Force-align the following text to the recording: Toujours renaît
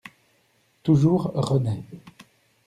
Toujours 0.81 1.29
renaît 1.35 1.83